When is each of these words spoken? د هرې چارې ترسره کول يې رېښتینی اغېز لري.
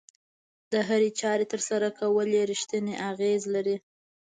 د 0.71 0.73
هرې 0.87 1.09
چارې 1.19 1.45
ترسره 1.51 1.89
کول 1.99 2.27
يې 2.37 2.43
رېښتینی 2.51 2.93
اغېز 3.11 3.41
لري. 3.55 3.77